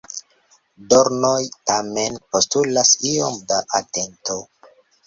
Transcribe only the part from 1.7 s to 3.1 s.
tamen postulas